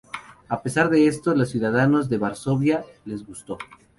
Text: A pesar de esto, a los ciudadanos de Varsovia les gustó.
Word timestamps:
A 0.49 0.63
pesar 0.63 0.89
de 0.89 1.05
esto, 1.05 1.29
a 1.29 1.35
los 1.35 1.51
ciudadanos 1.51 2.09
de 2.09 2.17
Varsovia 2.17 2.83
les 3.05 3.23
gustó. 3.23 3.59